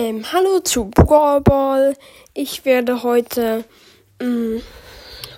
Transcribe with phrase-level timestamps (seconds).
[0.00, 1.94] Ähm, hallo zu Brawl Ball.
[2.32, 3.64] Ich werde heute
[4.18, 4.62] mh,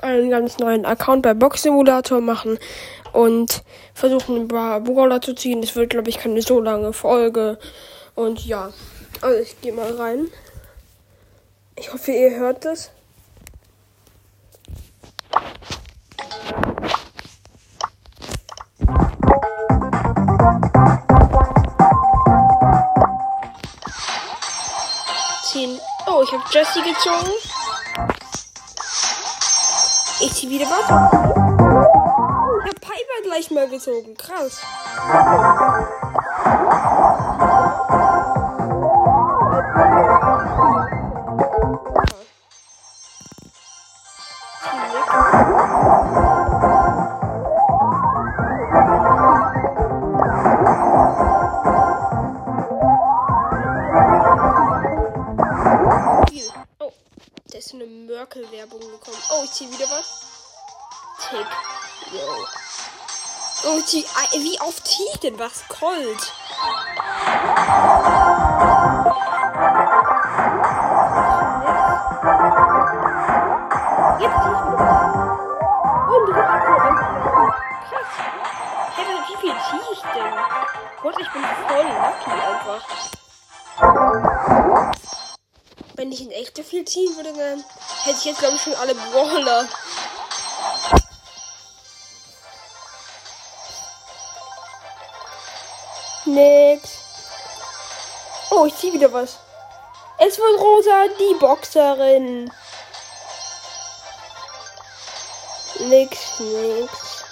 [0.01, 2.61] einen ganz neuen Account bei Box Simulator machen
[3.13, 5.63] und versuchen, Brawler zu ziehen.
[5.63, 7.59] Das wird, glaube ich, keine so lange Folge.
[8.15, 8.71] Und ja,
[9.21, 10.29] also ich gehe mal rein.
[11.77, 12.93] Ich hoffe, ihr hört es.
[26.33, 27.31] Ich habe Jessie gezogen.
[30.21, 30.85] Ich ziehe wieder was.
[30.85, 34.17] Ich habe Piper gleich mal gezogen.
[34.17, 34.63] Krass.
[58.35, 59.19] Eine Merkel-Werbung gekommen.
[59.31, 60.27] Oh, ich ziehe wieder was.
[61.29, 61.47] Tick.
[62.13, 62.47] Yo.
[63.65, 65.67] Oh, ich zieh, wie auf T denn was?
[80.15, 80.33] Denn?
[81.03, 83.22] Gott, ich bin voll lucky einfach.
[86.13, 87.65] Wenn ich in echte viel ziehen würde, dann
[88.05, 89.67] hätte ich jetzt, glaube ich, schon alle Brawler.
[96.27, 96.91] Nix.
[98.51, 99.39] Oh, ich ziehe wieder was.
[100.19, 102.53] Es wird Rosa, die Boxerin.
[105.79, 107.25] Nix, nix.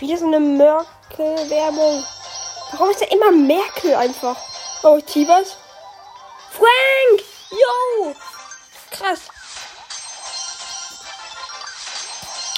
[0.00, 2.04] Wieder so eine Merkel-Werbung.
[2.72, 4.36] Warum ist da immer Merkel einfach?
[4.82, 5.56] Oh, ich ziehe was.
[6.50, 7.03] Frank!
[7.54, 8.14] Yo!
[8.90, 9.20] Krass.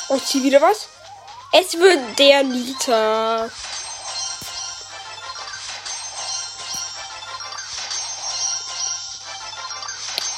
[0.08, 0.88] Oh, ich zieh wieder was.
[1.52, 3.50] Es wird der Nita.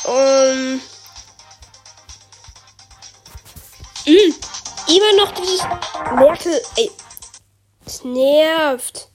[0.05, 0.81] Um.
[4.07, 4.35] Mm,
[4.87, 5.63] immer noch dieses
[6.15, 6.63] Merkel.
[6.77, 6.91] Ey.
[7.85, 9.09] Es nervt.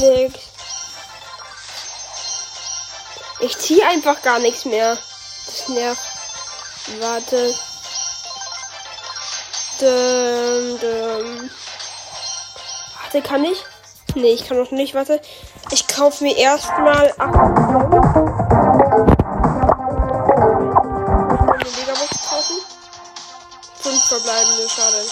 [0.00, 0.43] Nix.
[3.44, 4.96] Ich ziehe einfach gar nichts mehr.
[5.44, 6.00] Das nervt.
[6.98, 7.54] Warte.
[9.78, 11.50] Dum, dum.
[13.02, 13.62] Warte, kann ich?
[14.14, 14.94] Nee, ich kann noch nicht.
[14.94, 15.20] Warte.
[15.70, 17.08] Ich kaufe mir erstmal.
[21.76, 22.56] Megabox kaufen.
[23.82, 25.04] Fünf verbleibende, schade.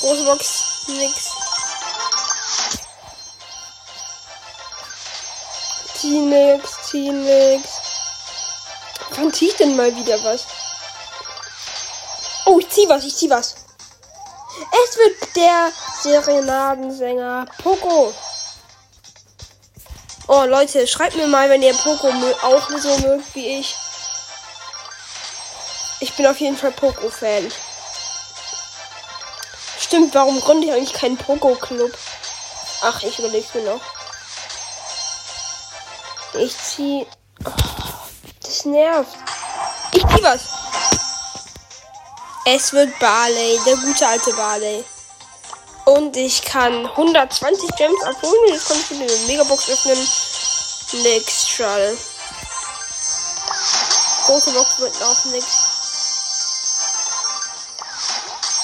[0.00, 1.32] Große Box, nix.
[6.04, 7.66] Zieh nix, zieh nix.
[9.12, 10.44] Wann zieh ich denn mal wieder was?
[12.44, 13.54] Oh, ich zieh was, ich zieh was.
[14.84, 15.72] Es wird der
[16.02, 18.12] Serenadensänger Poco.
[20.26, 22.12] Oh, Leute, schreibt mir mal, wenn ihr Poco
[22.42, 23.74] auch so mögt wie ich.
[26.00, 27.50] Ich bin auf jeden Fall Poco-Fan.
[29.80, 31.96] Stimmt, warum gründe ich eigentlich keinen Poco-Club?
[32.82, 33.80] Ach, ich überleg's mir noch.
[36.36, 37.06] Ich zieh.
[37.44, 37.50] Oh,
[38.42, 39.16] das nervt.
[39.92, 40.40] Ich zieh was.
[42.46, 44.84] Es wird Barley, der gute alte Barley.
[45.84, 48.48] Und ich kann 120 Gems abholen.
[48.48, 49.98] Jetzt kann ich eine Megabox öffnen.
[51.02, 51.96] Nix, schade.
[54.26, 55.46] Große Box wird auch nix.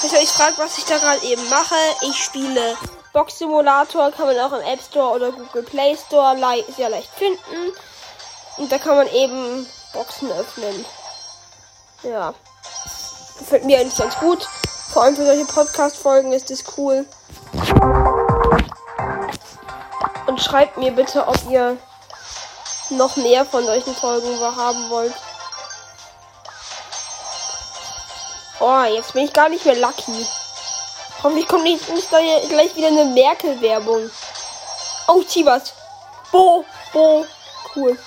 [0.00, 2.76] Falls ihr euch fragt, was ich da gerade eben mache, ich spiele
[3.12, 7.10] Box Simulator, kann man auch im App Store oder Google Play Store le sehr leicht
[7.10, 7.72] finden.
[8.56, 10.84] Und da kann man eben Boxen öffnen.
[12.02, 12.34] Ja.
[13.38, 14.46] Gefällt mir eigentlich ganz gut.
[14.92, 17.06] Vor allem für solche Podcast-Folgen ist es cool.
[20.26, 21.76] Und schreibt mir bitte, ob ihr
[22.90, 25.14] noch mehr von solchen Folgen haben wollt.
[28.60, 30.26] Oh, jetzt bin ich gar nicht mehr lucky.
[31.22, 34.10] Hoffentlich kommt nicht, nicht gleich wieder eine Merkel-Werbung.
[35.06, 35.74] Oh, zieh was.
[36.32, 37.26] Bo, bo,
[37.76, 37.98] cool.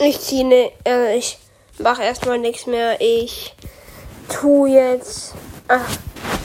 [0.00, 1.38] Ich ziehe ne, äh, ich
[1.78, 3.00] mache erstmal nichts mehr.
[3.00, 3.54] Ich
[4.28, 5.34] tu jetzt.
[5.68, 5.84] Ach,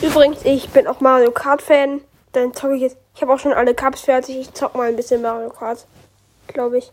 [0.01, 2.01] übrigens, ich bin auch Mario Kart Fan.
[2.31, 2.97] Dann zocke ich jetzt.
[3.15, 4.37] Ich habe auch schon alle Cups fertig.
[4.37, 5.85] Ich zock mal ein bisschen Mario Kart.
[6.47, 6.91] Glaube ich.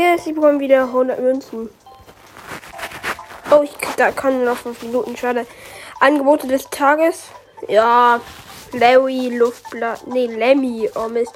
[0.00, 1.68] Yes, ich bekomme wieder 100 Münzen.
[3.50, 5.14] Oh, ich da kann noch 5 Minuten.
[5.14, 5.46] Schade.
[6.00, 7.24] Angebote des Tages.
[7.68, 8.18] Ja,
[8.72, 10.06] Larry, Luftblatt.
[10.06, 10.88] Nee, Lemmy.
[10.94, 11.34] Oh Mist.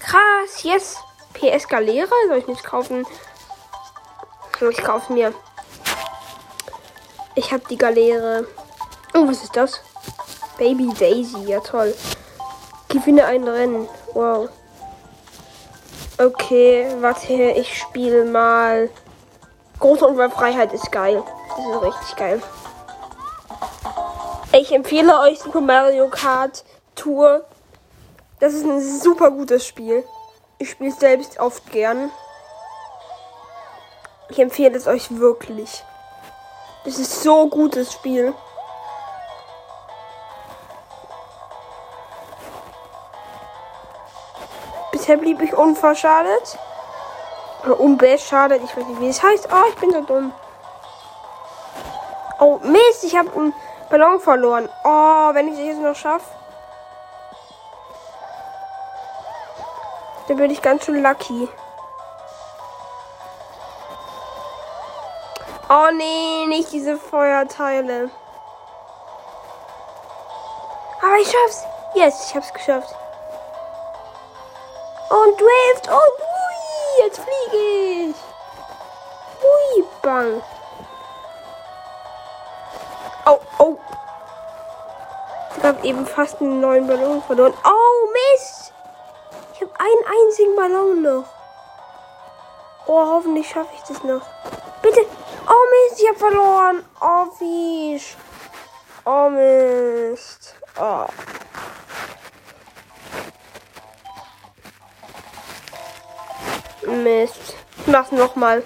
[0.00, 0.96] Krass, yes.
[1.34, 2.08] PS Galera.
[2.28, 3.04] Soll ich nicht kaufen?
[4.70, 5.34] Ich kaufe mir.
[7.34, 8.46] Ich habe die Galere.
[9.12, 9.82] Oh, was ist das?
[10.56, 11.44] Baby Daisy.
[11.44, 11.94] Ja, toll.
[12.88, 13.86] Gewinne ein Rennen.
[14.14, 14.48] Wow.
[16.20, 18.90] Okay, warte, ich spiele mal.
[19.78, 21.22] Große Unfallfreiheit ist geil.
[21.56, 22.42] Das ist richtig geil.
[24.52, 26.64] Ich empfehle euch Super Mario Kart
[26.96, 27.44] Tour.
[28.40, 30.02] Das ist ein super gutes Spiel.
[30.58, 32.10] Ich spiele es selbst oft gern.
[34.28, 35.84] Ich empfehle es euch wirklich.
[36.84, 38.34] Das ist so gutes Spiel.
[45.08, 46.58] Bisher blieb ich unverschadet.
[47.64, 48.62] Oder unbeschadet.
[48.62, 49.48] Ich weiß nicht, wie es heißt.
[49.50, 50.34] Oh, ich bin so dumm.
[52.38, 53.04] Oh, Mist.
[53.04, 53.54] Ich habe einen
[53.88, 54.68] Ballon verloren.
[54.84, 56.26] Oh, wenn ich es jetzt noch schaffe.
[60.28, 61.48] Dann bin ich ganz schön lucky.
[65.70, 68.10] Oh nee, nicht diese Feuerteile.
[71.00, 71.64] Aber ich schaff's.
[71.94, 72.94] Yes, ich hab's geschafft.
[75.10, 75.88] Und Drift.
[75.88, 78.16] Und ui, jetzt fliege ich.
[79.42, 80.42] Ui, bang.
[83.26, 83.78] Oh, oh.
[85.56, 87.54] Ich habe eben fast einen neuen Ballon verloren.
[87.64, 88.72] Oh, Mist.
[89.54, 91.24] Ich habe einen einzigen Ballon noch.
[92.86, 94.22] Oh, hoffentlich schaffe ich das noch.
[94.82, 95.00] Bitte.
[95.46, 96.84] Oh, Mist, ich habe verloren.
[97.00, 98.16] Oh, Fisch.
[99.04, 100.54] Oh, Mist.
[100.78, 101.06] Oh.
[106.88, 107.54] Mist.
[107.80, 108.62] Ich mach's nochmal.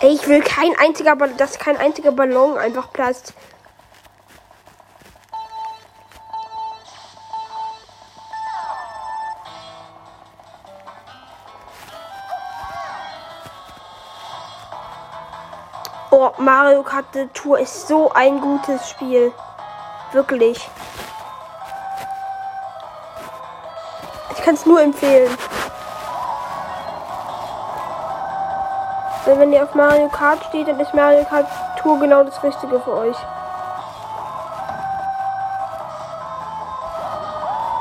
[0.00, 3.32] Ich will kein einziger Ballon, dass kein einziger Ballon einfach platzt.
[16.10, 19.32] Oh, Mario Kart Tour ist so ein gutes Spiel.
[20.12, 20.68] Wirklich.
[24.46, 25.36] Kann es nur empfehlen.
[29.24, 31.48] Weil wenn ihr auf Mario Kart steht, dann ist Mario Kart
[31.82, 33.16] Tour genau das Richtige für euch.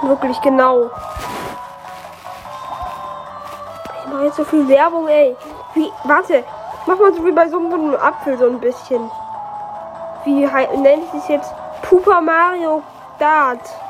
[0.01, 0.89] Wirklich genau.
[3.99, 5.37] Ich mache jetzt so viel Werbung, ey.
[5.75, 6.43] Wie, warte,
[6.87, 9.11] mach mal so wie bei so einem Apfel so ein bisschen.
[10.23, 11.53] Wie nennt das jetzt?
[11.83, 12.81] Pupa Mario
[13.19, 13.84] Dart.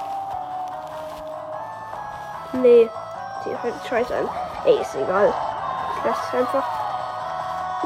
[2.61, 2.89] Nee,
[3.45, 4.29] die hört scheiße an.
[4.65, 5.33] Ey, ist egal.
[5.97, 6.63] Ich lasse es einfach.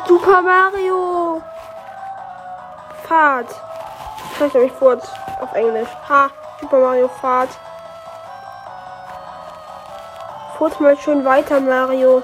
[0.07, 1.42] Super Mario
[3.07, 3.48] Fahrt.
[4.38, 5.04] Schreibt nämlich fort
[5.42, 5.89] auf Englisch.
[6.07, 6.30] Ha,
[6.62, 7.50] Super Mario Fahrt.
[10.57, 12.22] Furz mal schön weiter, Mario.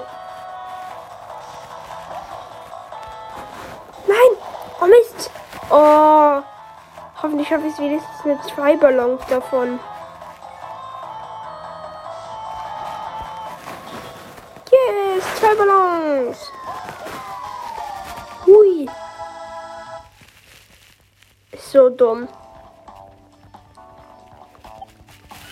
[4.06, 4.18] Nein!
[4.80, 5.30] Oh Mist!
[5.70, 6.42] Oh!
[7.22, 9.80] Hoffentlich schaffe ich es wenigstens mit zwei Ballons davon.
[15.46, 15.54] Yes!
[15.54, 16.52] Zwei Ballons!
[18.46, 18.88] Hui.
[21.58, 22.28] So dumm.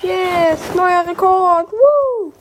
[0.02, 1.70] Yes, neuer Rekord.
[1.72, 2.32] Woo.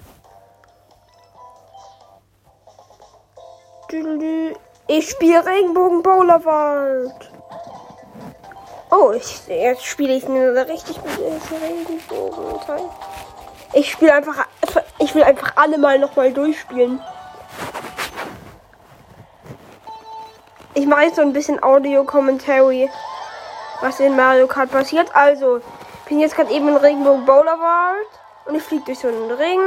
[4.88, 7.32] Ich spiele Regenbogen Bowlerwald.
[8.89, 12.89] Oh, ich, jetzt spiele ich eine richtig gute Regenbogen.
[13.74, 14.48] Ich spiele einfach,
[15.00, 17.00] ich will einfach alle mal nochmal durchspielen.
[20.75, 22.89] Ich mache jetzt so ein bisschen Audio-Commentary,
[23.82, 25.15] was in Mario Kart passiert.
[25.15, 25.63] Also, ich
[26.10, 28.08] bin jetzt gerade eben in Regenbogen Boulevard
[28.46, 29.62] und ich fliege durch so einen Ring.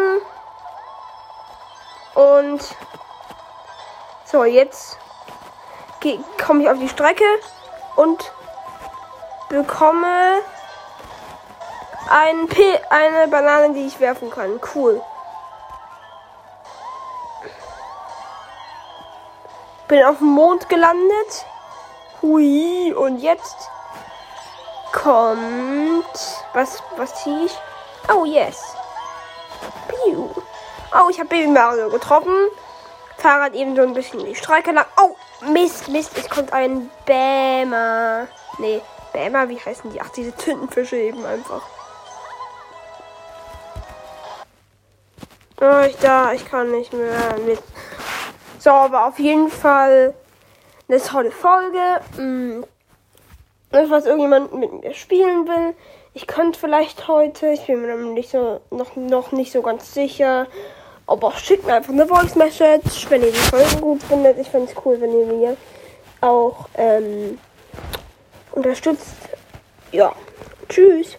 [2.14, 2.60] Und
[4.24, 4.98] so, jetzt
[6.44, 7.24] komme ich auf die Strecke
[7.94, 8.32] und
[9.48, 10.40] bekomme
[12.10, 12.48] ein
[12.90, 14.60] eine Banane, die ich werfen kann.
[14.74, 15.00] Cool.
[19.88, 21.46] Bin auf dem Mond gelandet.
[22.22, 23.56] Hui, und jetzt
[24.92, 26.04] kommt.
[26.54, 27.56] Was, was ziehe ich?
[28.12, 28.74] Oh, yes.
[29.88, 30.28] Piu.
[30.92, 32.48] Oh, ich habe Baby Mario getroffen.
[33.18, 34.86] Fahrrad eben so ein bisschen die Strecke lang.
[35.00, 35.14] Oh,
[35.52, 36.16] Mist, Mist.
[36.16, 38.26] Es kommt ein Bämer.
[38.58, 40.00] Nee, Bämer, wie heißen die?
[40.00, 41.62] Ach, diese Tintenfische eben einfach.
[45.60, 47.62] Oh, ich da, ich kann nicht mehr mit.
[48.66, 50.12] So, aber auf jeden Fall
[50.88, 52.00] eine tolle Folge.
[52.20, 52.64] Mm.
[53.70, 55.74] Was irgendjemand mit mir spielen will.
[56.14, 60.48] Ich könnte vielleicht heute, ich bin mir nicht so, noch, noch nicht so ganz sicher.
[61.06, 64.36] Aber schickt mir einfach eine Voice Message, wenn ihr die Folgen gut findet.
[64.36, 65.56] Ich finde es cool, wenn ihr mir
[66.20, 67.38] auch ähm,
[68.50, 69.14] unterstützt.
[69.92, 70.12] Ja,
[70.68, 71.18] tschüss.